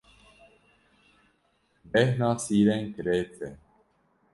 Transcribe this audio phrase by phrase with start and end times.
[1.93, 3.51] Bêhna sîrên kirêt e.